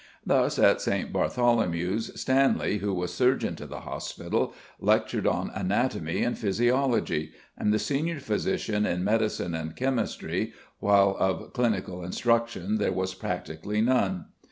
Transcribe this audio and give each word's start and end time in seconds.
Thus, 0.25 0.57
at 0.57 0.81
St. 0.81 1.13
Bartholomew's, 1.13 2.19
Stanley, 2.19 2.79
who 2.79 2.91
was 2.91 3.13
surgeon 3.13 3.55
to 3.57 3.67
the 3.67 3.81
hospital, 3.81 4.55
lectured 4.79 5.27
on 5.27 5.51
anatomy 5.53 6.23
and 6.23 6.35
physiology, 6.35 7.33
and 7.55 7.71
the 7.71 7.77
senior 7.77 8.19
physician 8.19 8.87
on 8.87 9.03
medicine 9.03 9.53
and 9.53 9.75
chemistry, 9.75 10.53
while 10.79 11.15
of 11.19 11.53
clinical 11.53 12.03
instruction 12.03 12.79
there 12.79 12.91
was 12.91 13.13
practically 13.13 13.79
none. 13.79 14.25